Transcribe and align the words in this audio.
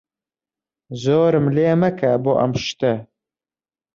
زۆرم 1.01 1.45
لێ 1.55 1.69
مەکە 1.81 2.11
بۆ 2.23 2.31
ئەم 2.39 2.51
شتە. 2.65 2.93